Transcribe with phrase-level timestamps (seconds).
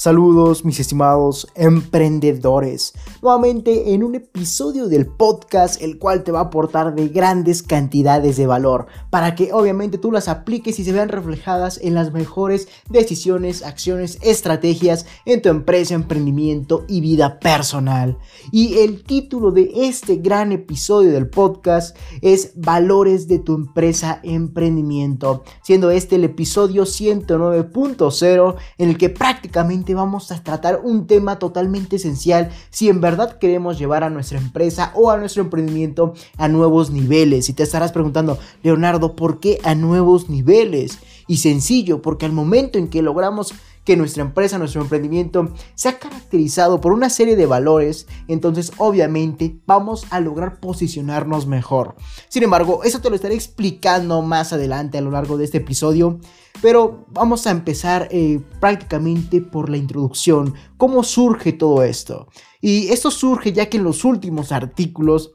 [0.00, 6.44] Saludos mis estimados emprendedores, nuevamente en un episodio del podcast el cual te va a
[6.44, 11.08] aportar de grandes cantidades de valor para que obviamente tú las apliques y se vean
[11.08, 18.18] reflejadas en las mejores decisiones, acciones, estrategias en tu empresa, emprendimiento y vida personal.
[18.52, 25.42] Y el título de este gran episodio del podcast es Valores de tu empresa, emprendimiento,
[25.62, 31.96] siendo este el episodio 109.0 en el que prácticamente vamos a tratar un tema totalmente
[31.96, 37.48] esencial si verdad queremos llevar a nuestra empresa o a nuestro emprendimiento a nuevos niveles.
[37.48, 40.98] Y te estarás preguntando, Leonardo, ¿por qué a nuevos niveles?
[41.26, 43.54] Y sencillo, porque al momento en que logramos
[43.88, 49.60] que nuestra empresa, nuestro emprendimiento se ha caracterizado por una serie de valores, entonces obviamente
[49.64, 51.94] vamos a lograr posicionarnos mejor.
[52.28, 56.20] Sin embargo, eso te lo estaré explicando más adelante a lo largo de este episodio,
[56.60, 62.28] pero vamos a empezar eh, prácticamente por la introducción, cómo surge todo esto.
[62.60, 65.32] Y esto surge ya que en los últimos artículos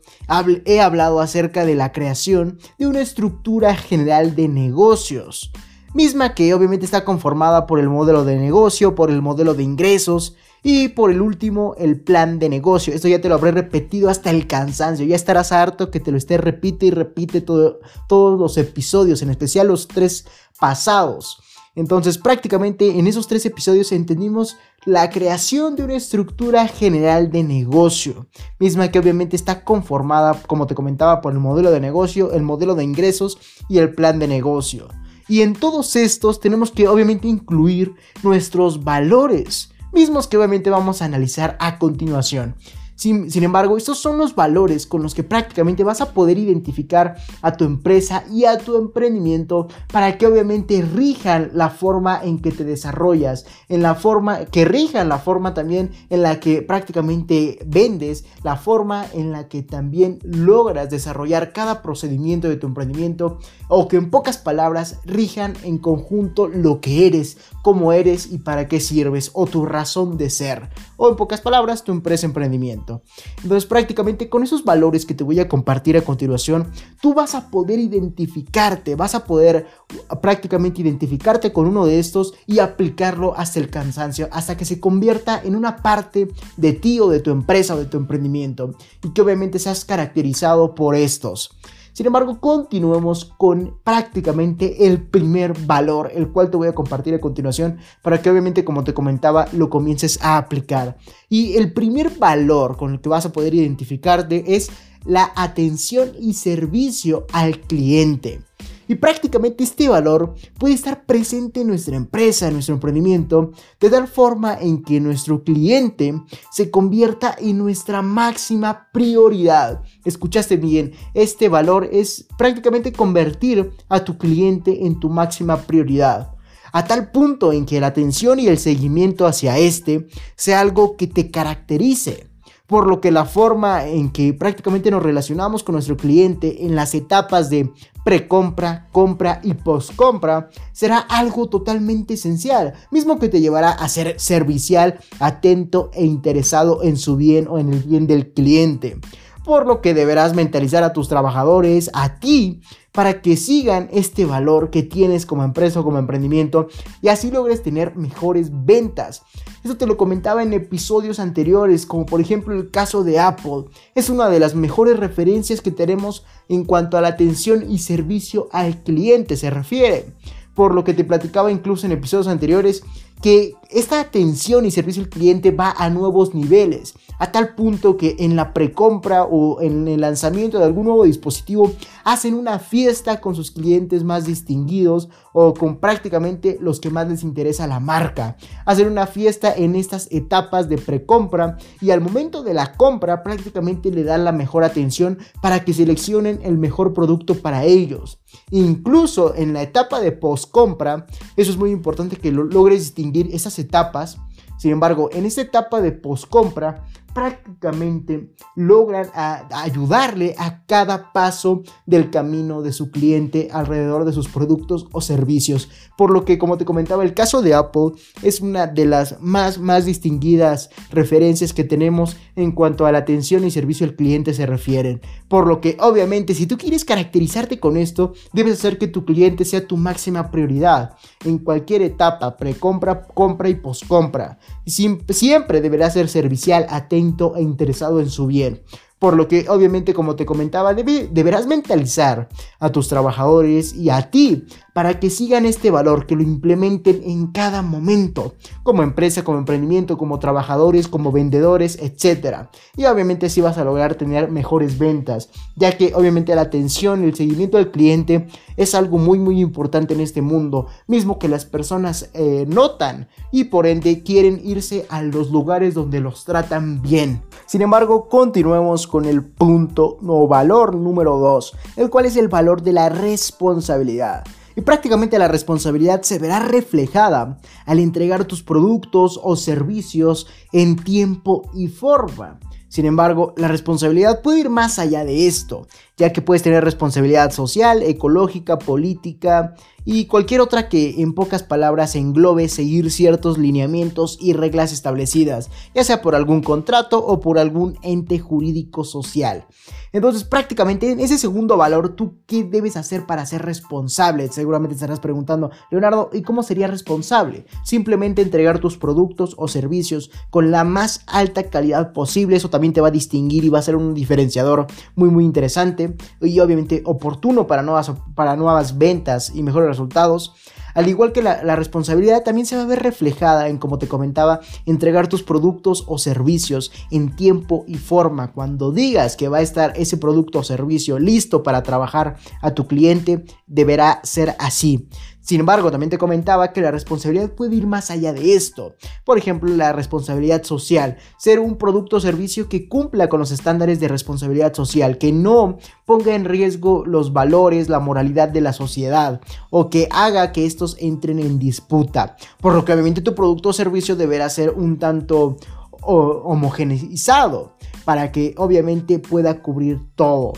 [0.65, 5.51] he hablado acerca de la creación de una estructura general de negocios
[5.93, 10.35] misma que obviamente está conformada por el modelo de negocio, por el modelo de ingresos
[10.63, 12.93] y por el último, el plan de negocio.
[12.93, 16.17] Esto ya te lo habré repetido hasta el cansancio, ya estarás harto que te lo
[16.17, 20.25] esté repite y repite todo, todos los episodios, en especial los tres
[20.59, 21.37] pasados.
[21.75, 28.27] Entonces prácticamente en esos tres episodios entendimos la creación de una estructura general de negocio,
[28.59, 32.75] misma que obviamente está conformada, como te comentaba, por el modelo de negocio, el modelo
[32.75, 34.87] de ingresos y el plan de negocio.
[35.27, 37.93] Y en todos estos tenemos que obviamente incluir
[38.23, 42.55] nuestros valores, mismos que obviamente vamos a analizar a continuación.
[43.03, 47.51] Sin, embargo, estos son los valores con los que prácticamente vas a poder identificar a
[47.51, 52.63] tu empresa y a tu emprendimiento para que obviamente rijan la forma en que te
[52.63, 58.55] desarrollas, en la forma que rijan la forma también en la que prácticamente vendes, la
[58.55, 63.37] forma en la que también logras desarrollar cada procedimiento de tu emprendimiento
[63.67, 68.69] o que en pocas palabras rijan en conjunto lo que eres, cómo eres y para
[68.69, 70.69] qué sirves o tu razón de ser
[71.03, 73.01] o en pocas palabras tu empresa emprendimiento.
[73.43, 76.71] Entonces prácticamente con esos valores que te voy a compartir a continuación,
[77.01, 79.67] tú vas a poder identificarte, vas a poder
[80.09, 84.79] uh, prácticamente identificarte con uno de estos y aplicarlo hasta el cansancio, hasta que se
[84.79, 89.09] convierta en una parte de ti o de tu empresa o de tu emprendimiento y
[89.09, 91.57] que obviamente seas caracterizado por estos.
[91.93, 97.21] Sin embargo, continuemos con prácticamente el primer valor, el cual te voy a compartir a
[97.21, 100.97] continuación para que obviamente, como te comentaba, lo comiences a aplicar.
[101.29, 104.71] Y el primer valor con el que vas a poder identificarte es
[105.05, 108.41] la atención y servicio al cliente.
[108.87, 114.07] Y prácticamente este valor puede estar presente en nuestra empresa, en nuestro emprendimiento, de tal
[114.07, 116.13] forma en que nuestro cliente
[116.51, 119.81] se convierta en nuestra máxima prioridad.
[120.03, 126.35] Escuchaste bien, este valor es prácticamente convertir a tu cliente en tu máxima prioridad.
[126.71, 131.05] A tal punto en que la atención y el seguimiento hacia este sea algo que
[131.05, 132.32] te caracterice
[132.73, 136.95] por lo que la forma en que prácticamente nos relacionamos con nuestro cliente en las
[136.95, 137.71] etapas de
[138.03, 144.99] precompra, compra y postcompra será algo totalmente esencial, mismo que te llevará a ser servicial,
[145.19, 148.97] atento e interesado en su bien o en el bien del cliente.
[149.45, 152.61] Por lo que deberás mentalizar a tus trabajadores, a ti,
[152.93, 156.67] para que sigan este valor que tienes como empresa o como emprendimiento
[157.01, 159.23] y así logres tener mejores ventas.
[159.63, 163.65] Esto te lo comentaba en episodios anteriores, como por ejemplo el caso de Apple.
[163.95, 168.47] Es una de las mejores referencias que tenemos en cuanto a la atención y servicio
[168.51, 170.05] al cliente se refiere.
[170.53, 172.83] Por lo que te platicaba incluso en episodios anteriores
[173.23, 178.17] que esta atención y servicio al cliente va a nuevos niveles, a tal punto que
[178.19, 181.71] en la precompra o en el lanzamiento de algún nuevo dispositivo
[182.03, 187.23] hacen una fiesta con sus clientes más distinguidos o con prácticamente los que más les
[187.23, 188.35] interesa la marca.
[188.65, 193.89] Hacen una fiesta en estas etapas de precompra y al momento de la compra prácticamente
[193.89, 198.19] le dan la mejor atención para que seleccionen el mejor producto para ellos.
[198.51, 201.05] Incluso en la etapa de postcompra,
[201.37, 204.17] eso es muy importante que lo logres distinguir esas etapas.
[204.57, 209.07] Sin embargo, en esta etapa de postcompra, prácticamente logran
[209.51, 215.69] ayudarle a cada paso del camino de su cliente alrededor de sus productos o servicios.
[215.95, 217.91] Por lo que, como te comentaba, el caso de Apple
[218.23, 223.45] es una de las más, más distinguidas referencias que tenemos en cuanto a la atención
[223.45, 225.01] y servicio al cliente se refieren.
[225.27, 229.45] Por lo que, obviamente, si tú quieres caracterizarte con esto, debes hacer que tu cliente
[229.45, 230.95] sea tu máxima prioridad
[231.25, 234.39] en cualquier etapa, precompra, compra y poscompra.
[234.65, 237.02] Siempre deberá ser servicial, atento
[237.35, 238.63] e interesado en su bien.
[238.99, 242.29] Por lo que obviamente como te comentaba, deberás mentalizar
[242.59, 247.27] a tus trabajadores y a ti para que sigan este valor, que lo implementen en
[247.27, 248.33] cada momento,
[248.63, 252.47] como empresa, como emprendimiento, como trabajadores, como vendedores, etc.
[252.75, 257.07] Y obviamente así vas a lograr tener mejores ventas, ya que obviamente la atención y
[257.07, 258.27] el seguimiento del cliente
[258.57, 263.45] es algo muy muy importante en este mundo, mismo que las personas eh, notan y
[263.45, 267.21] por ende quieren irse a los lugares donde los tratan bien.
[267.45, 272.63] Sin embargo, continuemos con el punto o valor número 2, el cual es el valor
[272.63, 274.23] de la responsabilidad
[274.55, 281.49] y prácticamente la responsabilidad se verá reflejada al entregar tus productos o servicios en tiempo
[281.53, 282.39] y forma.
[282.67, 285.67] Sin embargo, la responsabilidad puede ir más allá de esto,
[285.97, 289.53] ya que puedes tener responsabilidad social, ecológica, política
[289.85, 295.83] y cualquier otra que en pocas palabras englobe seguir ciertos lineamientos y reglas establecidas, ya
[295.83, 299.45] sea por algún contrato o por algún ente jurídico social.
[299.91, 304.29] Entonces, prácticamente en ese segundo valor, ¿tú qué debes hacer para ser responsable?
[304.29, 307.45] Seguramente estarás preguntando, Leonardo, ¿y cómo sería responsable?
[307.63, 312.81] Simplemente entregar tus productos o servicios con la más alta calidad posible, eso también te
[312.81, 314.65] va a distinguir y va a ser un diferenciador
[314.95, 315.82] muy muy interesante
[316.21, 320.33] y obviamente oportuno para nuevas, para nuevas ventas y mejores resultados.
[320.73, 324.39] Al igual que la, responsabilidad también se va a ver reflejada en, como te comentaba,
[324.65, 328.31] entregar tus productos o servicios en tiempo y forma.
[328.31, 332.67] Cuando digas que va a estar ese producto o servicio listo para trabajar a tu
[332.67, 334.87] cliente, deberá ser así.
[335.23, 338.75] Sin embargo, también te comentaba que la responsabilidad puede ir más allá de esto.
[339.05, 343.79] Por ejemplo, la responsabilidad social, ser un producto o servicio que cumpla con los estándares
[343.79, 349.21] de responsabilidad social, que no ponga en riesgo los valores, la moralidad de la sociedad
[349.49, 352.17] o que haga que estos entren en disputa.
[352.41, 355.37] Por lo que obviamente tu producto o servicio deberá ser un tanto
[355.85, 357.55] homogeneizado
[357.85, 360.33] para que obviamente pueda cubrir todo.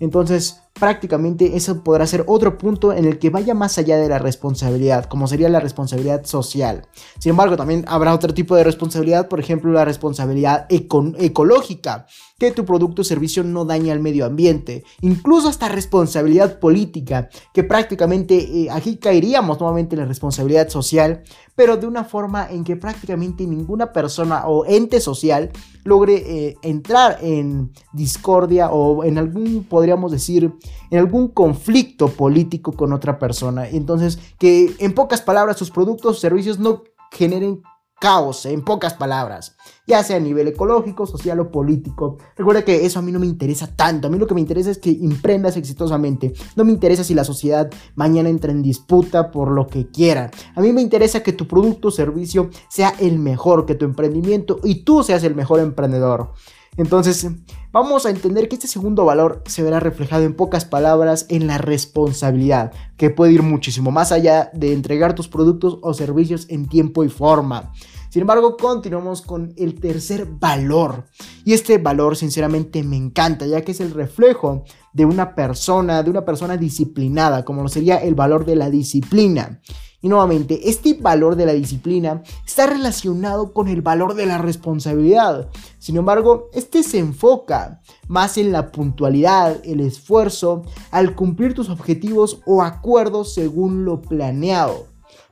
[0.00, 4.18] Entonces, prácticamente eso podrá ser otro punto en el que vaya más allá de la
[4.18, 6.86] responsabilidad, como sería la responsabilidad social.
[7.18, 12.06] Sin embargo, también habrá otro tipo de responsabilidad, por ejemplo, la responsabilidad ecológica,
[12.38, 17.62] que tu producto o servicio no dañe al medio ambiente, incluso hasta responsabilidad política, que
[17.62, 21.22] prácticamente eh, aquí caeríamos nuevamente en la responsabilidad social,
[21.54, 25.52] pero de una forma en que prácticamente ninguna persona o ente social
[25.84, 30.52] logre eh, entrar en discordia o en algún, podríamos decir,
[30.90, 33.68] en algún conflicto político con otra persona.
[33.68, 37.62] Entonces, que en pocas palabras sus productos o servicios no generen
[38.00, 39.56] caos, en pocas palabras,
[39.86, 42.18] ya sea a nivel ecológico, social o político.
[42.36, 44.70] Recuerda que eso a mí no me interesa tanto, a mí lo que me interesa
[44.70, 49.50] es que emprendas exitosamente, no me interesa si la sociedad mañana entra en disputa por
[49.50, 53.64] lo que quiera, a mí me interesa que tu producto o servicio sea el mejor,
[53.64, 56.32] que tu emprendimiento y tú seas el mejor emprendedor.
[56.76, 57.26] Entonces,
[57.72, 61.58] vamos a entender que este segundo valor se verá reflejado en pocas palabras en la
[61.58, 67.04] responsabilidad, que puede ir muchísimo más allá de entregar tus productos o servicios en tiempo
[67.04, 67.72] y forma.
[68.14, 71.04] Sin embargo, continuamos con el tercer valor.
[71.44, 74.62] Y este valor sinceramente me encanta, ya que es el reflejo
[74.92, 79.60] de una persona, de una persona disciplinada, como lo sería el valor de la disciplina.
[80.04, 85.48] Y nuevamente, este valor de la disciplina está relacionado con el valor de la responsabilidad.
[85.78, 92.42] Sin embargo, este se enfoca más en la puntualidad, el esfuerzo, al cumplir tus objetivos
[92.44, 94.88] o acuerdos según lo planeado.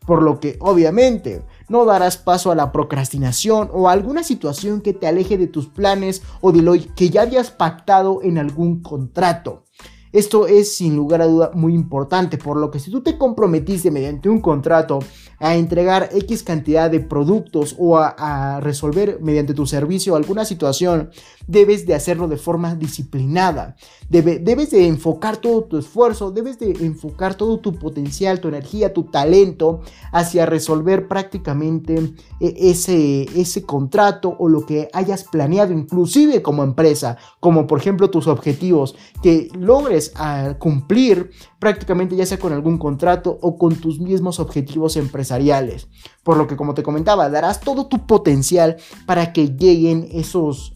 [0.06, 4.94] Por lo que, obviamente, no darás paso a la procrastinación o a alguna situación que
[4.94, 9.64] te aleje de tus planes o de lo que ya habías pactado en algún contrato.
[10.12, 13.90] Esto es sin lugar a duda muy importante, por lo que si tú te comprometiste
[13.90, 14.98] mediante un contrato
[15.38, 21.10] a entregar X cantidad de productos o a, resolver mediante tu servicio alguna situación,
[21.46, 23.74] debes de hacerlo de forma disciplinada.
[24.08, 29.04] debes de enfocar todo tu esfuerzo, debes de enfocar todo tu potencial, tu energía, tu
[29.04, 29.80] talento
[30.12, 37.16] hacia resolver prácticamente e, ese, ese contrato o lo que hayas planeado, inclusive como empresa,
[37.40, 41.30] como por ejemplo tus objetivos, que logres ah, cumplir
[41.60, 45.86] prácticamente ya sea con algún contrato o con tus mismos objetivos empresariales.
[46.24, 50.74] Por lo que como te comentaba, darás todo tu potencial para que lleguen esos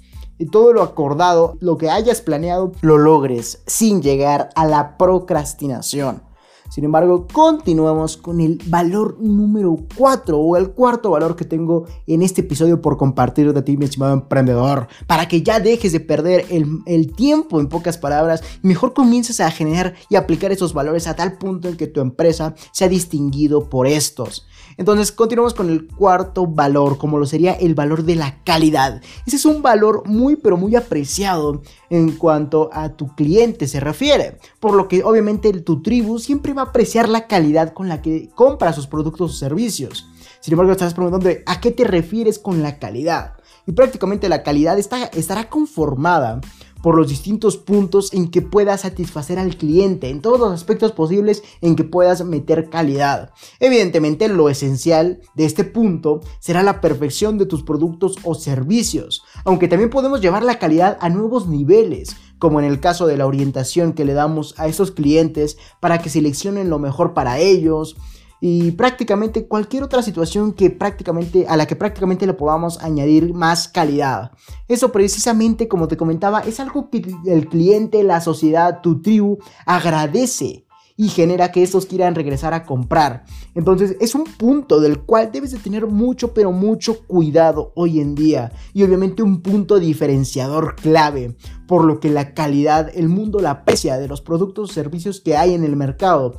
[0.51, 6.23] todo lo acordado, lo que hayas planeado, lo logres sin llegar a la procrastinación.
[6.71, 12.23] Sin embargo, continuamos con el valor número 4 o el cuarto valor que tengo en
[12.23, 16.47] este episodio por compartir de ti, mi estimado emprendedor, para que ya dejes de perder
[16.51, 21.15] el, tiempo en pocas palabras y mejor comiences a generar y aplicar esos valores a
[21.15, 24.47] tal punto en que tu empresa sea distinguido por estos.
[24.79, 29.01] Entonces, continuamos con el cuarto valor, como lo sería el valor de la calidad.
[29.27, 34.39] Ese es un valor muy, pero muy apreciado en cuanto a tu cliente se refiere,
[34.61, 38.29] por lo que obviamente tu tribu siempre va a apreciar la calidad con la que
[38.35, 40.09] compra sus productos o servicios.
[40.41, 43.35] Sin embargo, estás preguntando a qué te refieres con la calidad.
[43.67, 46.41] Y prácticamente la calidad está, estará conformada
[46.87, 51.43] por los distintos puntos en que puedas satisfacer al cliente, en todos los aspectos posibles
[51.61, 53.33] en que puedas meter calidad.
[53.59, 59.67] Evidentemente lo esencial de este punto será la perfección de tus productos o servicios, aunque
[59.67, 63.93] también podemos llevar la calidad a nuevos niveles, como en el caso de la orientación
[63.93, 67.97] que le damos a esos clientes para que seleccionen lo mejor para ellos,
[68.41, 73.69] y prácticamente cualquier otra situación que prácticamente a la que prácticamente le podamos añadir más
[73.69, 74.33] calidad.
[74.69, 80.67] Eso precisamente como te comentaba es algo que el cliente, la sociedad, tu tribu agradece
[80.97, 83.25] y genera que estos quieran regresar a comprar.
[83.55, 88.15] Entonces es un punto del cual debes de tener mucho pero mucho cuidado hoy en
[88.15, 91.37] día y obviamente un punto diferenciador clave
[91.69, 95.37] por lo que la calidad el mundo la aprecia de los productos o servicios que
[95.37, 96.35] hay en el mercado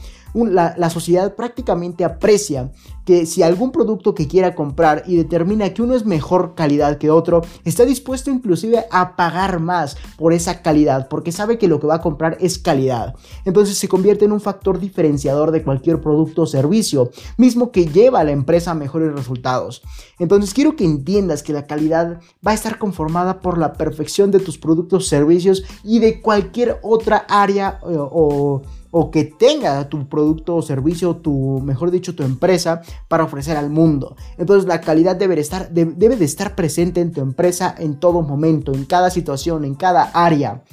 [0.46, 2.72] la, sociedad prácticamente aprecia
[3.08, 7.10] que si algún producto que quiera comprar y determina que uno es mejor calidad que
[7.10, 11.88] otro, está dispuesto inclusive a pagar más por esa calidad, porque sabe que lo que
[11.88, 13.16] va a comprar es calidad.
[13.46, 18.20] Entonces se convierte en un factor diferenciador de cualquier producto o servicio, mismo que lleva
[18.20, 19.84] a la empresa a mejores resultados.
[20.20, 24.42] Entonces quiero que entiendas que la calidad va a estar conformada por la perfección de
[24.42, 30.56] tus productos, servicios y de cualquier otra área eh, o o que tenga tu producto
[30.56, 34.16] o servicio, tu, mejor dicho, tu empresa para ofrecer al mundo.
[34.38, 38.74] Entonces la calidad debe estar, debe de estar presente en tu empresa en todo momento,
[38.74, 40.64] en cada situación, en cada área.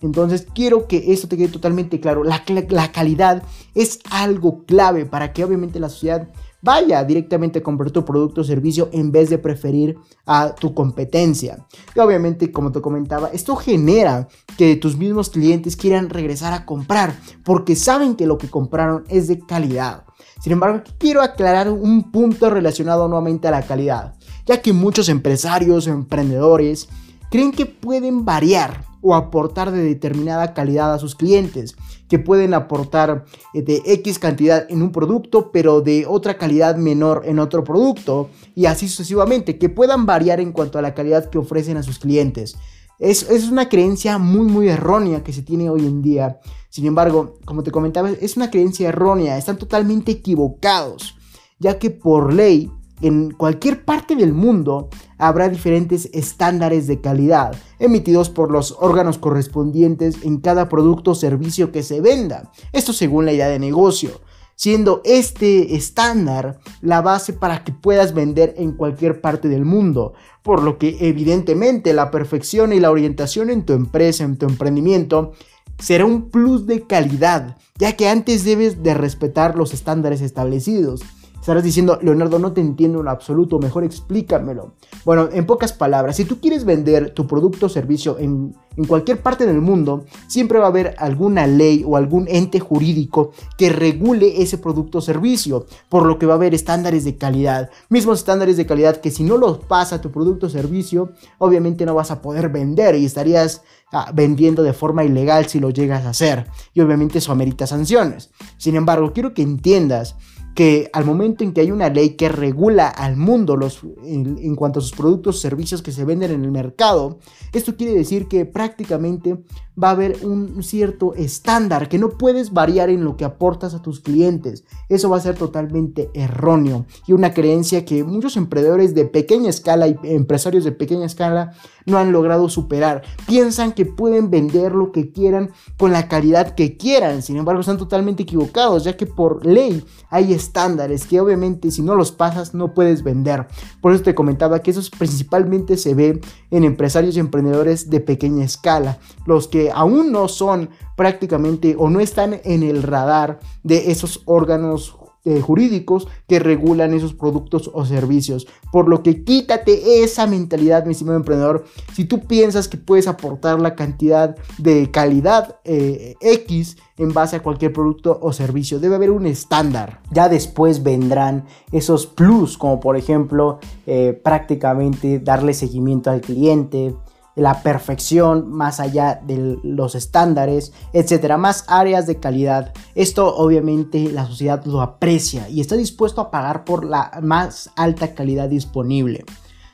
[0.00, 2.24] Entonces quiero que esto te quede totalmente claro.
[2.24, 3.42] La, la calidad
[3.74, 6.28] es algo clave para que obviamente la sociedad
[6.62, 11.64] vaya directamente a comprar tu producto o servicio en vez de preferir a tu competencia.
[11.94, 14.26] Y obviamente, como te comentaba, esto genera
[14.58, 19.28] que tus mismos clientes quieran regresar a comprar porque saben que lo que compraron es
[19.28, 20.05] de calidad.
[20.40, 24.14] Sin embargo, quiero aclarar un punto relacionado nuevamente a la calidad,
[24.46, 26.88] ya que muchos empresarios o emprendedores
[27.30, 31.76] creen que pueden variar o aportar de determinada calidad a sus clientes,
[32.08, 33.24] que pueden aportar
[33.54, 38.30] eh, de X cantidad en un producto, pero de otra calidad menor en otro producto,
[38.54, 41.98] y así sucesivamente, que puedan variar en cuanto a la calidad que ofrecen a sus
[41.98, 42.56] clientes.
[42.98, 46.40] Es, una creencia muy muy errónea que se tiene hoy en día.
[46.70, 51.16] Sin embargo, como te comentaba, es una creencia errónea, están totalmente equivocados,
[51.58, 52.70] ya que por ley
[53.02, 54.88] en cualquier parte del mundo
[55.18, 61.72] habrá diferentes estándares de calidad emitidos por los órganos correspondientes en cada producto o servicio
[61.72, 62.50] que se venda.
[62.72, 64.22] Esto según la idea de negocio,
[64.56, 70.62] siendo este estándar la base para que puedas vender en cualquier parte del mundo, por
[70.62, 75.32] lo que evidentemente la perfección y la orientación en tu empresa, en tu emprendimiento,
[75.78, 81.02] será un plus de calidad, ya que antes debes de respetar los estándares establecidos.
[81.46, 84.72] Estarás diciendo, Leonardo, no te entiendo en absoluto, mejor explícamelo.
[85.04, 89.22] Bueno, en pocas palabras, si tú quieres vender tu producto o servicio en, en cualquier
[89.22, 94.42] parte del mundo, siempre va a haber alguna ley o algún ente jurídico que regule
[94.42, 98.56] ese producto o servicio, por lo que va a haber estándares de calidad, mismos estándares
[98.56, 102.22] de calidad que si no los pasa tu producto o servicio, obviamente no vas a
[102.22, 103.62] poder vender y estarías
[103.92, 106.48] ah, vendiendo de forma ilegal si lo llegas a hacer.
[106.74, 108.30] Y obviamente eso amerita sanciones.
[108.56, 110.16] Sin embargo, quiero que entiendas
[110.56, 114.78] que al momento en que hay una ley que regula al mundo los, en, cuanto
[114.78, 117.18] a sus productos o servicios que se venden en el mercado,
[117.52, 119.44] esto quiere decir que prácticamente
[119.80, 123.82] va a haber un cierto estándar que no puedes variar en lo que aportas a
[123.82, 124.64] tus clientes.
[124.88, 129.88] Eso va a ser totalmente erróneo y una creencia que muchos emprendedores de pequeña escala
[129.88, 131.52] y empresarios de pequeña escala
[131.86, 133.02] no han logrado superar.
[133.26, 137.78] Piensan que pueden vender lo que quieran con la calidad que quieran, sin embargo están
[137.78, 142.74] totalmente equivocados ya que por ley hay estándares que obviamente si no los pasas no
[142.74, 143.46] puedes vender.
[143.80, 148.44] Por eso te comentaba que eso principalmente se ve en empresarios y emprendedores de pequeña
[148.44, 154.22] escala, los que aún no son prácticamente o no están en el radar de esos
[154.24, 154.96] órganos
[155.26, 158.46] eh, jurídicos que regulan esos productos o servicios.
[158.70, 161.64] Por lo que quítate esa mentalidad, mi estimado emprendedor.
[161.94, 167.42] Si tú piensas que puedes aportar la cantidad de calidad eh, X en base a
[167.42, 170.00] cualquier producto o servicio, debe haber un estándar.
[170.12, 176.94] Ya después vendrán esos plus, como por ejemplo eh, prácticamente darle seguimiento al cliente,
[177.36, 182.72] la perfección más allá de los estándares, etcétera, más áreas de calidad.
[182.94, 188.14] Esto obviamente la sociedad lo aprecia y está dispuesto a pagar por la más alta
[188.14, 189.24] calidad disponible.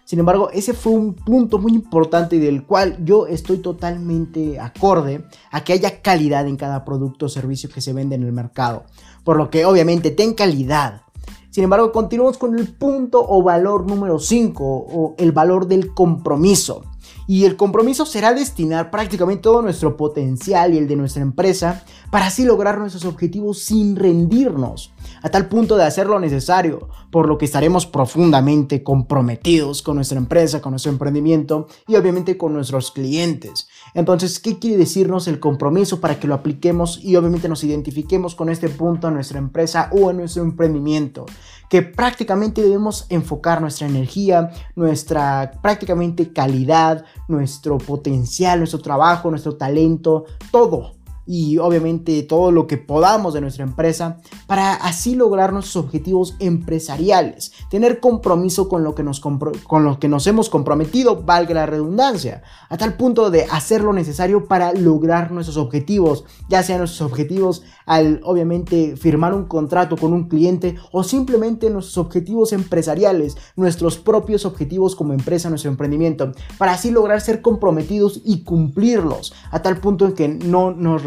[0.04, 5.62] Sin embargo, ese fue un punto muy importante del cual yo estoy totalmente acorde a
[5.62, 8.84] que haya calidad en cada producto o servicio que se vende en el mercado.
[9.24, 11.02] Por lo que obviamente ten calidad.
[11.50, 16.82] Sin embargo, continuamos con el punto o valor número 5 o el valor del compromiso
[17.26, 22.26] y el compromiso será destinar prácticamente todo nuestro potencial y el de nuestra empresa para
[22.26, 27.38] así lograr nuestros objetivos sin rendirnos, a tal punto de hacer lo necesario, por lo
[27.38, 33.68] que estaremos profundamente comprometidos con nuestra empresa, con nuestro emprendimiento y obviamente con nuestros clientes.
[33.94, 38.48] Entonces, ¿qué quiere decirnos el compromiso para que lo apliquemos y obviamente nos identifiquemos con
[38.48, 41.26] este punto en nuestra empresa o en nuestro emprendimiento?
[41.72, 50.26] Que prácticamente debemos enfocar nuestra energía, nuestra prácticamente calidad, nuestro potencial, nuestro trabajo, nuestro talento,
[50.50, 50.92] todo
[51.26, 57.52] y obviamente todo lo que podamos de nuestra empresa para así lograr nuestros objetivos empresariales,
[57.70, 62.42] tener compromiso con lo que nos, con lo que nos hemos comprometido, valga la redundancia,
[62.68, 67.62] a tal punto de hacer lo necesario para lograr nuestros objetivos, ya sean nuestros objetivos
[67.86, 74.44] al obviamente firmar un contrato con un cliente o simplemente nuestros objetivos empresariales, nuestros propios
[74.44, 80.06] objetivos como empresa, nuestro emprendimiento, para así lograr ser comprometidos y cumplirlos, a tal punto
[80.06, 81.02] en que no nos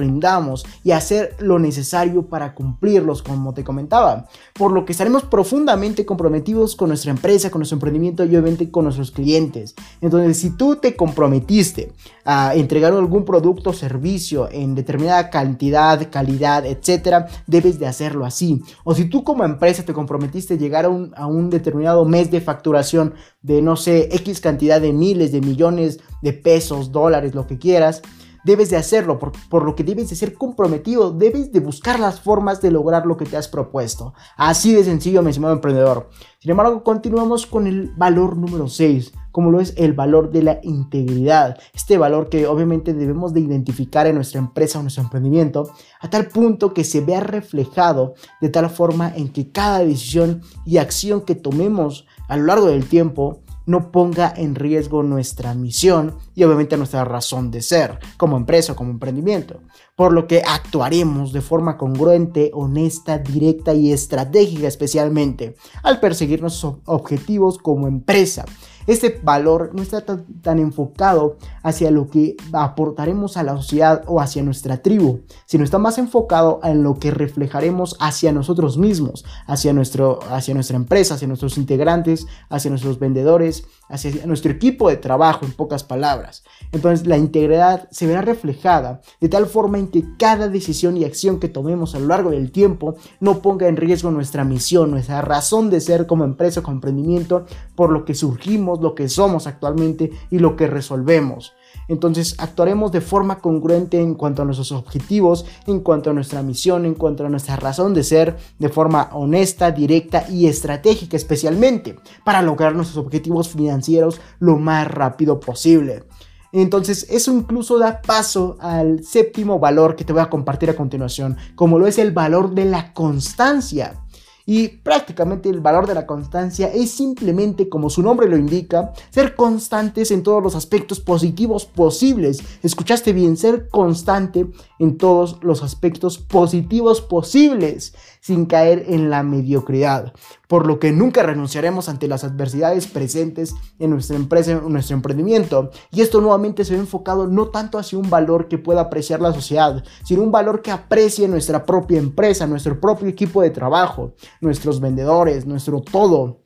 [0.84, 4.28] y hacer lo necesario para cumplirlos, como te comentaba.
[4.54, 8.86] Por lo que estaremos profundamente comprometidos con nuestra empresa, con nuestro emprendimiento y obviamente con
[8.86, 9.76] nuestros clientes.
[10.02, 11.94] Entonces, si tú te comprometiste
[12.24, 18.62] a entregar algún producto o servicio en determinada cantidad, calidad, etcétera, debes de hacerlo así.
[18.84, 22.32] O si tú como empresa te comprometiste a llegar a un, a un determinado mes
[22.32, 27.46] de facturación de, no sé, X cantidad de miles, de millones de pesos, dólares, lo
[27.48, 28.02] que quieras,
[28.46, 32.62] debes de hacerlo, por, lo que debes de ser comprometido, debes de buscar las formas
[32.62, 34.14] de lograr lo que te has propuesto.
[34.38, 36.10] Así de sencillo, mi estimado emprendedor.
[36.40, 40.60] Sin embargo, continuamos con el valor número 6, como lo es el valor de la
[40.62, 41.58] integridad.
[41.74, 46.28] Este valor que obviamente debemos de identificar en nuestra empresa o nuestro emprendimiento, a tal
[46.28, 51.36] punto que se vea reflejado de tal forma en que cada decisión y acción que
[51.36, 57.04] tomemos a lo largo del tiempo no ponga en riesgo nuestra misión y obviamente nuestra
[57.06, 59.62] razón de ser como empresa o como emprendimiento,
[59.96, 66.78] por lo que actuaremos de forma congruente, honesta, directa y estratégica especialmente al perseguir nuestros
[66.86, 68.46] objetivos como empresa
[68.88, 74.44] este valor no está tan, enfocado hacia lo que aportaremos a la sociedad o hacia
[74.44, 80.20] nuestra tribu, sino está más enfocado en lo que reflejaremos hacia nosotros mismos, hacia, nuestro,
[80.30, 85.52] hacia nuestra empresa, hacia nuestros integrantes, hacia nuestros vendedores, hacia nuestro equipo de trabajo, en
[85.52, 86.44] pocas palabras.
[86.72, 91.40] Entonces la integridad se verá reflejada de tal forma en que cada decisión y acción
[91.40, 95.70] que tomemos a lo largo del tiempo no ponga en riesgo nuestra misión, nuestra razón
[95.70, 97.46] de ser como empresa o emprendimiento,
[97.76, 101.54] por lo que surgimos lo que somos actualmente y lo que resolvemos.
[101.88, 106.86] Entonces actuaremos de forma congruente en cuanto a nuestros objetivos, en cuanto a nuestra misión,
[106.86, 112.42] en cuanto a nuestra razón de ser, de forma honesta, directa y estratégica especialmente, para
[112.42, 116.04] lograr nuestros objetivos financieros lo más rápido posible.
[116.52, 121.36] Entonces, eso incluso da paso al séptimo valor que te voy a compartir a continuación,
[121.54, 124.05] como lo es el valor de la constancia.
[124.48, 129.36] Y prácticamente el valor de la constancia es simplemente, como su nombre lo indica, ser
[129.36, 132.44] constantes en todos los aspectos positivos posibles.
[132.62, 134.46] Escuchaste bien, ser constante
[134.78, 140.12] en todos los aspectos positivos posibles, sin caer en la mediocridad.
[140.48, 145.70] Por lo que nunca renunciaremos ante las adversidades presentes en nuestra empresa, en nuestro emprendimiento.
[145.92, 149.32] Y esto nuevamente se ve enfocado no tanto hacia un valor que pueda apreciar la
[149.32, 154.80] sociedad, sino un valor que aprecie nuestra propia empresa, nuestro propio equipo de trabajo, nuestros
[154.80, 156.40] vendedores, nuestro todo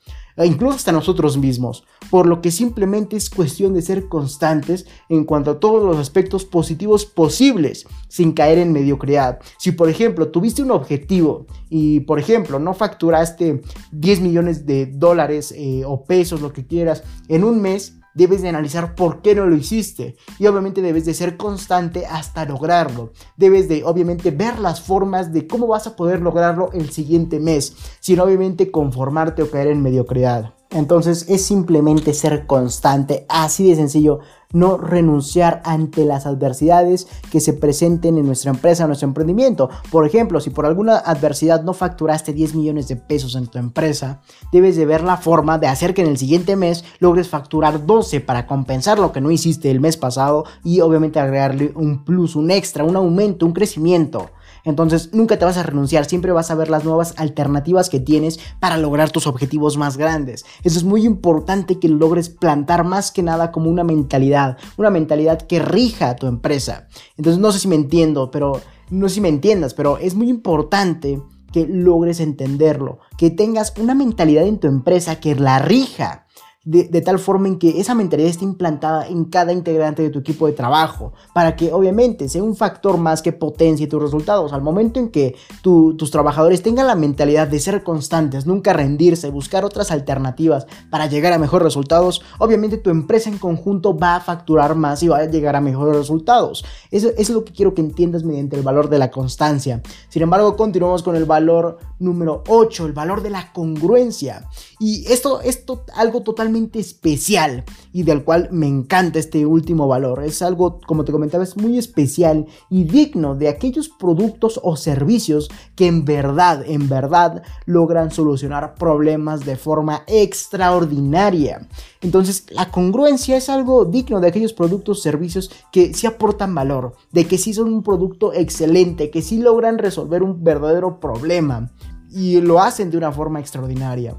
[0.46, 5.52] incluso hasta nosotros mismos, por lo que simplemente es cuestión de ser constantes en cuanto
[5.52, 9.40] a todos los aspectos positivos posibles, sin caer en mediocridad.
[9.58, 15.54] Si por ejemplo tuviste un objetivo y por ejemplo no facturaste 10 millones de dólares
[15.56, 19.46] eh, o pesos, lo que quieras, en un mes, debes de analizar por qué no
[19.46, 23.14] lo hiciste y obviamente debes de ser constante hasta lograrlo.
[23.38, 27.78] Debes de obviamente ver las formas de cómo vas a poder lograrlo el siguiente mes,
[28.02, 30.54] sin obviamente conformarte o caer en mediocridad.
[30.70, 34.20] Entonces es simplemente ser constante, así de sencillo,
[34.52, 39.70] no renunciar ante las adversidades que se presenten en nuestra empresa, en nuestro emprendimiento.
[39.92, 44.22] Por ejemplo, si por alguna adversidad no facturaste 10 millones de pesos en tu empresa,
[44.52, 48.22] debes de ver la forma de hacer que en el siguiente mes logres facturar 12
[48.22, 52.50] para compensar lo que no hiciste el mes pasado y obviamente agregarle un plus, un
[52.50, 54.32] extra, un aumento, un crecimiento.
[54.64, 58.40] Entonces nunca te vas a renunciar, siempre vas a ver las nuevas alternativas que tienes
[58.60, 60.46] para lograr tus objetivos más grandes.
[60.64, 65.42] Eso es muy importante que logres plantar más que nada como una mentalidad, una mentalidad
[65.42, 66.88] que rija a tu empresa.
[67.18, 70.30] Entonces no sé si me entiendo, pero no sé si me entiendas, pero es muy
[70.30, 76.26] importante que logres entenderlo, que tengas una mentalidad en tu empresa que la rija
[76.70, 80.46] de, tal forma en que esa mentalidad esté implantada en cada integrante de tu equipo
[80.46, 84.54] de trabajo, para que obviamente sea un factor más que potencie tus resultados.
[84.54, 89.66] Al momento en que tus trabajadores tengan la mentalidad de ser constantes, nunca rendirse, buscar
[89.66, 94.76] otras alternativas para llegar a mejores resultados, obviamente tu empresa en conjunto va a facturar
[94.76, 96.64] más y va a llegar a mejores resultados.
[96.92, 99.82] Eso, es lo que quiero que entiendas mediante el valor de la constancia.
[100.10, 104.48] Sin embargo, continuamos con el valor número 8, el valor de la congruencia.
[104.80, 110.24] Y esto es algo totalmente especial y del cual me encanta este último valor.
[110.24, 115.50] Es algo, como te comentaba, es muy especial y digno de aquellos productos o servicios
[115.76, 121.68] que en verdad, en verdad logran solucionar problemas de forma extraordinaria.
[122.02, 126.96] Entonces, la congruencia es algo digno de aquellos productos o servicios que sí aportan valor,
[127.12, 131.72] de que sí son un producto excelente, que sí logran resolver un verdadero problema
[132.12, 134.16] y lo hacen de una forma extraordinaria.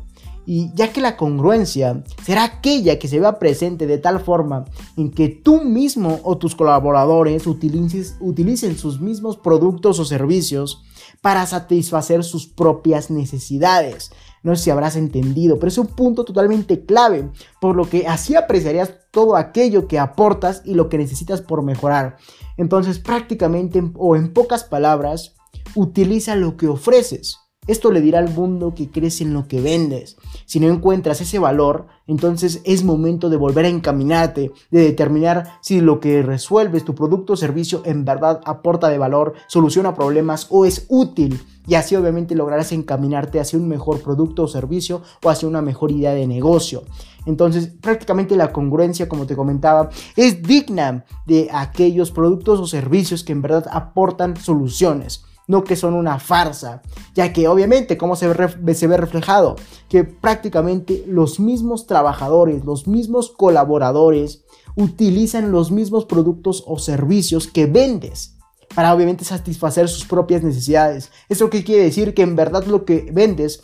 [0.47, 4.65] Y ya que la congruencia será aquella que se vea presente de tal forma
[4.97, 10.83] en que tú mismo o tus colaboradores utilicen sus mismos productos o servicios
[11.21, 14.11] para satisfacer sus propias necesidades.
[14.43, 18.35] No sé si habrás entendido, pero es un punto totalmente clave, por lo que así
[18.35, 22.17] apreciarías todo aquello que aportas y lo que necesitas por mejorar.
[22.57, 25.35] Entonces prácticamente o en pocas palabras,
[25.75, 30.17] utiliza lo que ofreces esto le dirá al mundo que crees en lo que vendes.
[30.47, 35.81] Si no encuentras ese valor, entonces es momento de volver a encaminarte, de determinar si
[35.81, 40.65] lo que resuelves, tu producto o servicio, en verdad aporta de valor, soluciona problemas o
[40.65, 41.41] es útil.
[41.67, 45.93] Y así obviamente lograrás encaminarte hacia un mejor producto o servicio o hacia una mejor
[45.93, 46.83] idea de negocio.
[47.27, 53.33] Entonces prácticamente la congruencia, como te comentaba, es digna de aquellos productos o servicios que
[53.33, 56.83] en verdad aportan soluciones no que son una farsa,
[57.15, 59.57] ya que obviamente, ¿cómo se ve, reflejado?
[59.89, 64.45] Que prácticamente los mismos trabajadores, los mismos colaboradores
[64.77, 68.37] utilizan los mismos productos o servicios que vendes
[68.75, 71.11] para obviamente satisfacer sus propias necesidades.
[71.29, 72.15] ¿Eso qué quiere decir?
[72.15, 73.63] Que en verdad lo que vendes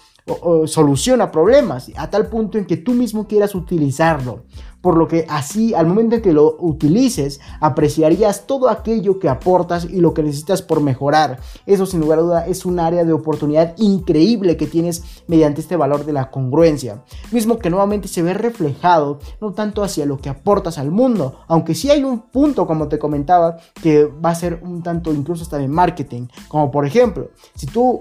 [0.67, 4.45] soluciona problemas a tal punto en que tú mismo quieras utilizarlo
[4.87, 9.85] por lo que así al momento en que lo utilices apreciarías todo aquello que aportas
[9.85, 11.41] y lo que necesitas por mejorar.
[11.67, 15.75] Eso sin lugar a duda es un área de oportunidad increíble que tienes mediante este
[15.75, 20.29] valor de la congruencia, mismo que nuevamente se ve reflejado no tanto hacia lo que
[20.29, 24.61] aportas al mundo, aunque sí hay un punto como te comentaba que va a ser
[24.63, 28.01] un tanto incluso hasta de marketing, como por ejemplo, si tú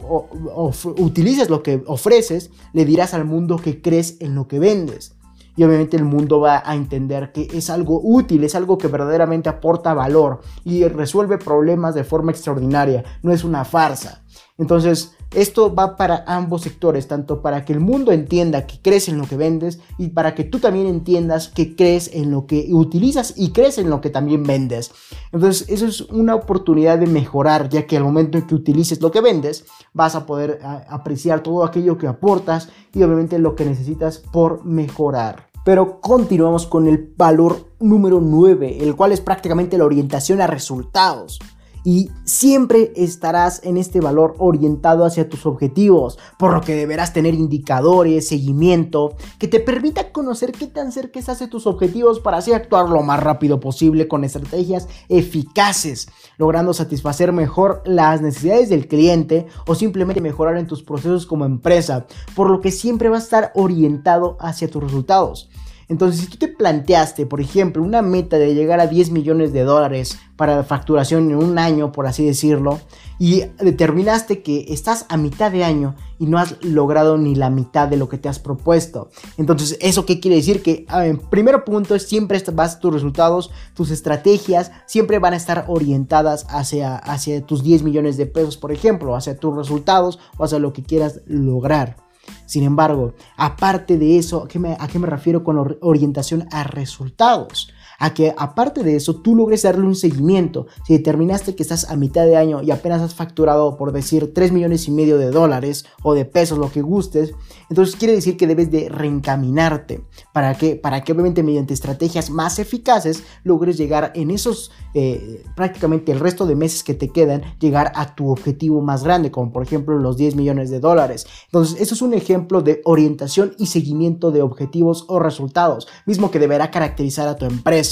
[0.98, 5.15] utilizas lo que ofreces, le dirás al mundo que crees en lo que vendes
[5.56, 9.50] y obviamente el mundo va a entender que es algo útil, es algo que verdaderamente
[9.50, 14.24] aporta valor y resuelve problemas de forma extraordinaria, no es una farsa.
[14.58, 19.18] Entonces, esto va para ambos sectores, tanto para que el mundo entienda que crees en
[19.18, 23.34] lo que vendes y para que tú también entiendas que crees en lo que utilizas
[23.36, 24.92] y crees en lo que también vendes.
[25.32, 29.12] Entonces, eso es una oportunidad de mejorar, ya que al momento en que utilices lo
[29.12, 34.20] que vendes, vas a poder apreciar todo aquello que aportas y obviamente lo que necesitas
[34.20, 35.48] por mejorar.
[35.66, 41.40] Pero continuamos con el valor número 9, el cual es prácticamente la orientación a resultados
[41.86, 47.36] y siempre estarás en este valor orientado hacia tus objetivos, por lo que deberás tener
[47.36, 52.52] indicadores, seguimiento, que te permita conocer qué tan cerca estás de tus objetivos para así
[52.52, 59.46] actuar lo más rápido posible con estrategias eficaces, logrando satisfacer mejor las necesidades del cliente
[59.68, 63.52] o simplemente mejorar en tus procesos como empresa, por lo que siempre va a estar
[63.54, 65.50] orientado hacia tus resultados.
[65.88, 69.64] Entonces, si tú te planteaste, por ejemplo, una meta de llegar a 10 millones de
[69.64, 72.80] dólares para facturación en un año, por así decirlo,
[73.20, 77.88] y determinaste que estás a mitad de año y no has logrado ni la mitad
[77.88, 79.10] de lo que te has propuesto.
[79.38, 80.62] Entonces, ¿eso qué quiere decir?
[80.62, 86.46] Que en primer punto siempre vas tus resultados, tus estrategias, siempre van a estar orientadas
[86.50, 90.74] hacia, hacia tus 10 millones de pesos, por ejemplo, hacia tus resultados o hacia lo
[90.74, 92.05] que quieras lograr.
[92.46, 97.72] Sin embargo, aparte de eso, ¿a qué me, me refiero con orientación a resultados?
[98.00, 100.68] A que aparte de eso tú logres darle un seguimiento.
[100.86, 104.52] Si determinaste que estás a mitad de año y apenas has facturado, por decir, 3
[104.52, 107.34] millones y medio de dólares o de pesos, lo que gustes,
[107.70, 110.04] entonces quiere decir que debes de reencaminarte.
[110.34, 116.12] ¿Para que Para que obviamente mediante estrategias más eficaces logres llegar en esos, eh, prácticamente
[116.12, 119.64] el resto de meses que te quedan, llegar a tu objetivo más grande, como por
[119.64, 121.26] ejemplo los 10 millones de dólares.
[121.46, 126.40] Entonces, eso es un ejemplo de orientación y seguimiento de objetivos o resultados, mismo que
[126.40, 127.85] deberá caracterizar a tu empresa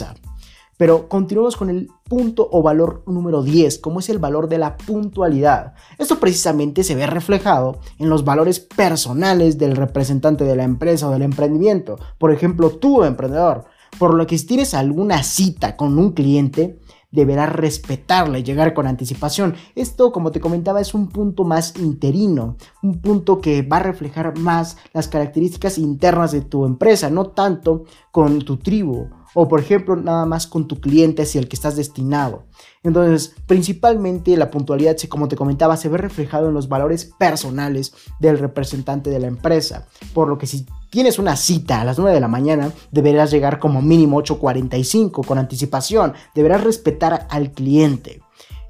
[0.77, 4.77] pero continuamos con el punto o valor número 10, como es el valor de la
[4.77, 5.73] puntualidad.
[5.97, 11.11] Esto precisamente se ve reflejado en los valores personales del representante de la empresa o
[11.11, 11.97] del emprendimiento.
[12.17, 13.65] Por ejemplo, tú, emprendedor,
[13.99, 16.79] por lo que si tienes alguna cita con un cliente,
[17.13, 19.55] deberás respetarla y llegar con anticipación.
[19.75, 24.37] Esto, como te comentaba, es un punto más interino, un punto que va a reflejar
[24.37, 29.95] más las características internas de tu empresa, no tanto con tu tribu o por ejemplo
[29.95, 32.43] nada más con tu cliente hacia el que estás destinado.
[32.83, 38.39] Entonces, principalmente la puntualidad, como te comentaba, se ve reflejado en los valores personales del
[38.39, 42.21] representante de la empresa, por lo que si tienes una cita a las 9 de
[42.21, 48.22] la mañana, deberás llegar como mínimo 8.45 con anticipación, deberás respetar al cliente.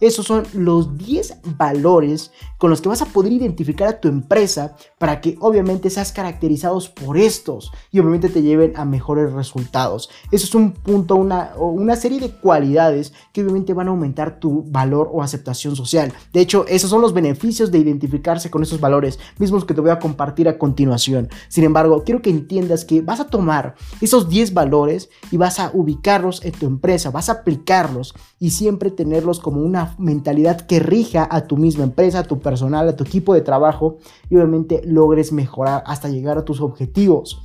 [0.04, 4.76] Esos son los 10 valores con los que vas a poder identificar a tu empresa
[4.98, 10.10] para que obviamente seas caracterizados por estos y obviamente te lleven a mejores resultados.
[10.30, 14.64] Eso es un punto, una, una serie de cualidades que obviamente van a aumentar tu
[14.64, 16.12] valor o aceptación social.
[16.34, 19.92] De hecho, esos son los beneficios de identificarse con esos valores mismos que te voy
[19.92, 21.30] a compartir a continuación.
[21.48, 25.72] Sin embargo, quiero que entiendas que vas a tomar esos 10 valores y vas a
[25.74, 31.28] ubicarlos en tu empresa, vas a aplicarlos y siempre tenerlos como una mentalidad que rija
[31.30, 33.98] a tu misma empresa, a tu personal, a tu equipo de trabajo
[34.30, 37.42] y obviamente logres mejorar hasta llegar a tus objetivos.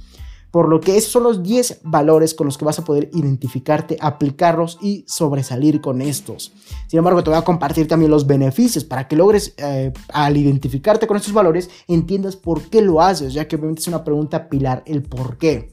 [0.51, 3.99] Por lo que esos son los 10 valores con los que vas a poder identificarte,
[4.01, 6.53] aplicarlos y sobresalir con estos.
[6.87, 11.07] Sin embargo, te voy a compartir también los beneficios para que logres, eh, al identificarte
[11.07, 14.83] con estos valores, entiendas por qué lo haces, ya que obviamente es una pregunta pilar
[14.87, 15.71] el por qué.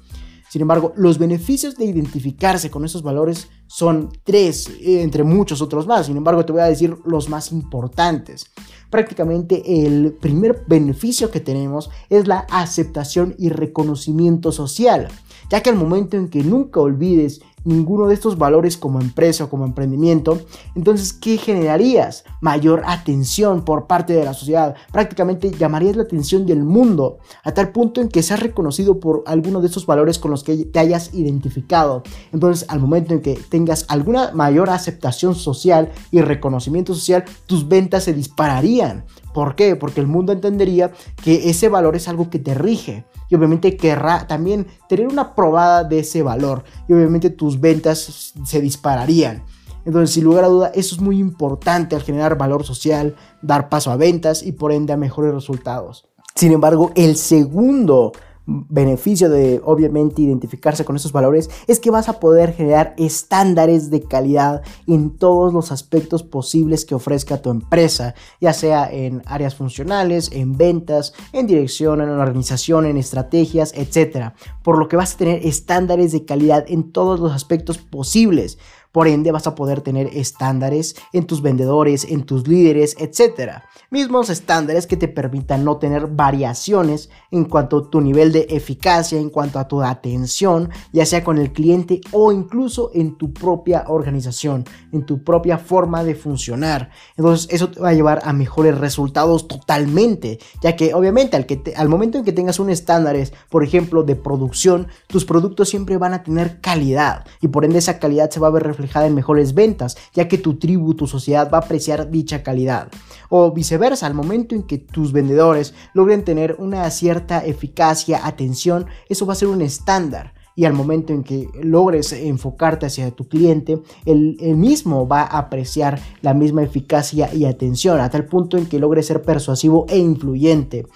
[0.55, 5.85] Sin embargo, los beneficios de identificarse con esos valores son tres, eh, entre muchos otros
[5.85, 6.05] más.
[6.05, 8.49] Sin embargo, te voy a decir los más importantes.
[8.89, 15.09] Prácticamente el primer beneficio que tenemos es la aceptación y reconocimiento social,
[15.51, 19.49] ya que al momento en que nunca olvides ninguno de estos valores como empresa o
[19.49, 20.39] como emprendimiento,
[20.75, 22.23] entonces, ¿qué generarías?
[22.41, 24.75] Mayor atención por parte de la sociedad.
[24.91, 29.61] Prácticamente llamarías la atención del mundo, a tal punto en que seas reconocido por alguno
[29.61, 32.03] de estos valores con los que te hayas identificado.
[32.31, 38.03] Entonces, al momento en que tengas alguna mayor aceptación social y reconocimiento social, tus ventas
[38.03, 39.05] se dispararían.
[39.35, 39.75] ¿Por qué?
[39.75, 44.27] Porque el mundo entendería que ese valor es algo que te rige y obviamente querrá
[44.27, 49.43] también tener una probada de ese valor y obviamente tus ventas se dispararían.
[49.83, 53.91] Entonces, sin lugar a duda, eso es muy importante al generar valor social, dar paso
[53.91, 56.07] a ventas y por ende a mejores resultados.
[56.33, 58.13] Sin embargo, el segundo
[58.45, 64.01] beneficio de obviamente identificarse con esos valores es que vas a poder generar estándares de
[64.01, 70.31] calidad en todos los aspectos posibles que ofrezca tu empresa, ya sea en áreas funcionales,
[70.31, 74.33] en ventas, en dirección, en organización, en estrategias, etc.
[74.63, 78.57] Por lo que vas a tener estándares de calidad en todos los aspectos posibles.
[78.95, 83.63] Por ende, vas a poder tener estándares en tus vendedores, en tus líderes, etc.
[83.91, 89.19] Mismos estándares que te permitan no tener variaciones en cuanto a tu nivel de eficacia,
[89.19, 93.83] en cuanto a tu atención, ya sea con el cliente o incluso en tu propia
[93.89, 96.89] organización, en tu propia forma de funcionar.
[97.17, 101.73] Entonces, eso te va a llevar a mejores resultados totalmente, ya que obviamente al, que
[101.75, 106.13] al momento en que tengas un estándares, por ejemplo, de producción, tus productos siempre van
[106.13, 109.53] a tener calidad y por ende esa calidad se va a ver reflejada en mejores
[109.53, 112.89] ventas, ya que tu tribu, tu sociedad va a apreciar dicha calidad.
[113.29, 119.25] O viceversa, al momento en que tus vendedores logren tener una cierta eficacia, atención, eso
[119.25, 123.81] va a ser un estándar y al momento en que logres enfocarte hacia tu cliente,
[124.05, 128.79] el, mismo va a apreciar la misma eficacia y atención, a tal punto en que
[128.79, 130.87] logres ser persuasivo e influyente.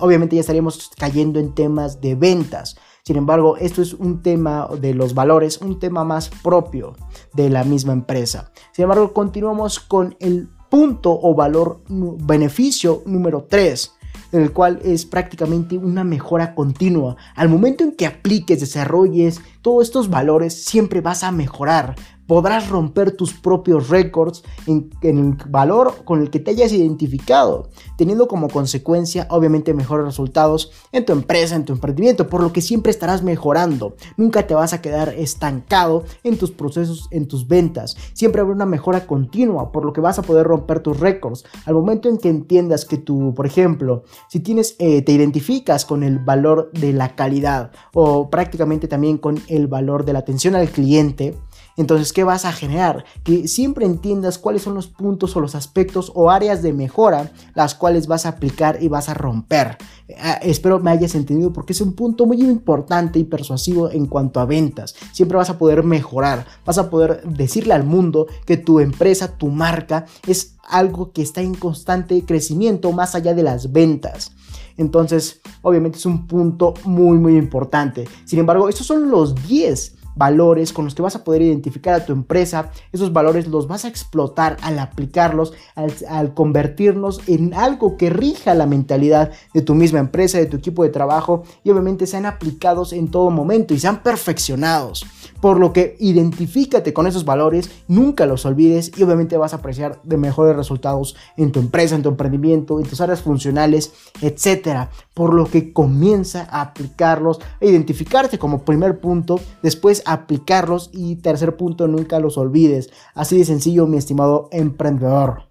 [0.00, 2.76] obviamente ya estaríamos cayendo en temas de ventas.
[3.06, 6.96] Sin embargo, esto es un tema de los valores, un tema más propio
[7.34, 8.50] de la misma empresa.
[8.72, 13.92] Sin embargo, continuamos con el punto o valor beneficio número 3
[14.32, 17.16] el cual es prácticamente una mejora continua.
[17.36, 21.94] Al momento en que apliques, desarrolles todos estos valores, siempre vas a mejorar,
[22.26, 28.28] podrás romper tus propios récords en, el valor con el que te hayas identificado, teniendo
[28.28, 32.90] como consecuencia obviamente mejores resultados en tu empresa, en tu emprendimiento, por lo que siempre
[32.90, 33.94] estarás mejorando.
[34.16, 37.96] Nunca te vas a quedar estancado en tus procesos, en tus ventas.
[38.12, 41.44] Siempre habrá una mejora continua, por lo que vas a poder romper tus récords.
[41.64, 46.02] Al momento en que entiendas que tú, por ejemplo, si tienes, eh, te identificas con
[46.02, 50.68] el valor de la calidad o prácticamente también con el valor de la atención al
[50.68, 51.34] cliente,
[51.76, 53.04] entonces, ¿qué vas a generar?
[53.22, 57.74] Que siempre entiendas cuáles son los puntos o los aspectos o áreas de mejora las
[57.74, 59.76] cuales vas a aplicar y vas a romper.
[60.18, 64.40] Ah, espero me hayas entendido porque es un punto muy importante y persuasivo en cuanto
[64.40, 64.94] a ventas.
[65.12, 69.48] Siempre vas a poder mejorar, vas a poder decirle al mundo que tu empresa, tu
[69.48, 74.32] marca es algo que está en constante crecimiento más allá de las ventas.
[74.78, 78.06] Entonces, obviamente es un punto muy, muy importante.
[78.24, 82.04] Sin embargo, estos son los 10 valores con los que vas a poder identificar a
[82.04, 82.70] tu empresa.
[82.92, 88.66] Esos valores los vas a explotar al aplicarlos, al, convertirnos en algo que rija la
[88.66, 93.10] mentalidad de tu misma empresa, de tu equipo de trabajo y obviamente sean aplicados en
[93.10, 95.06] todo momento y sean perfeccionados.
[95.40, 100.00] Por lo que identifícate con esos valores, nunca los olvides y obviamente vas a apreciar
[100.02, 104.90] de mejores resultados en tu empresa, en tu emprendimiento, en tus áreas funcionales, etcétera.
[105.16, 111.56] Por lo que comienza a aplicarlos, a identificarte como primer punto, después aplicarlos y tercer
[111.56, 112.90] punto, nunca los olvides.
[113.14, 115.48] Así de sencillo, mi estimado emprendedor.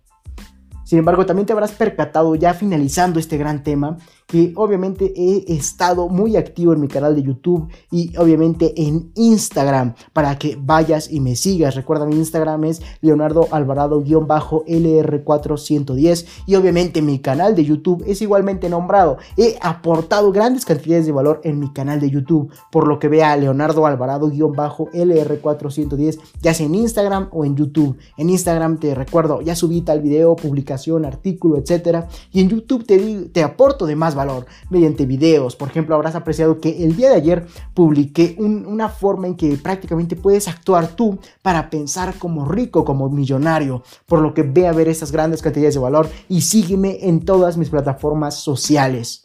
[0.84, 6.10] Sin embargo, también te habrás percatado ya finalizando este gran tema que obviamente he estado
[6.10, 11.20] muy activo en mi canal de YouTube y obviamente en Instagram para que vayas y
[11.20, 11.76] me sigas.
[11.76, 19.18] Recuerda mi Instagram es Leonardo Alvarado-LR410 y obviamente mi canal de YouTube es igualmente nombrado.
[19.38, 23.38] He aportado grandes cantidades de valor en mi canal de YouTube, por lo que vea
[23.38, 27.98] Leonardo Alvarado-LR410 ya sea en Instagram o en YouTube.
[28.18, 32.98] En Instagram te recuerdo, ya subí tal video, publicación, artículo, etcétera, y en YouTube te,
[33.30, 35.56] te aporto de más valor mediante videos.
[35.56, 40.16] Por ejemplo, habrás apreciado que el día de ayer publiqué una forma en que prácticamente
[40.16, 43.84] puedes actuar tú para pensar como rico, como millonario.
[44.06, 47.58] Por lo que ve a ver esas grandes cantidades de valor y sígueme en todas
[47.58, 49.25] mis plataformas sociales.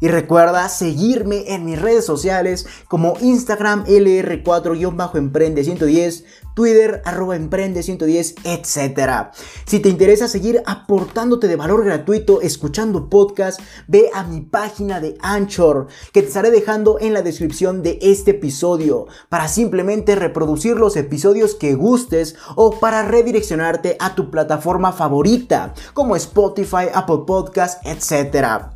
[0.00, 6.24] Y recuerda seguirme en mis redes sociales como Instagram LR4-Emprende110,
[6.56, 9.28] Twitter arroba Emprende110, etc.
[9.66, 15.18] Si te interesa seguir aportándote de valor gratuito escuchando podcast, ve a mi página de
[15.20, 20.96] Anchor que te estaré dejando en la descripción de este episodio para simplemente reproducir los
[20.96, 28.75] episodios que gustes o para redireccionarte a tu plataforma favorita como Spotify, Apple Podcast, etc.